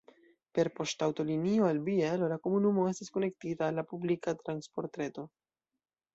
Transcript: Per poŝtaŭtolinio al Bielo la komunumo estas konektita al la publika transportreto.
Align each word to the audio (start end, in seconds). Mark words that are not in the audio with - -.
Per 0.59 0.69
poŝtaŭtolinio 0.77 1.67
al 1.73 1.81
Bielo 1.89 2.31
la 2.31 2.39
komunumo 2.47 2.87
estas 2.93 3.15
konektita 3.19 3.69
al 3.69 3.79
la 3.83 3.85
publika 3.93 4.35
transportreto. 4.43 5.29